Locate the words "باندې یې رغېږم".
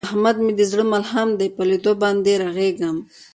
2.03-2.97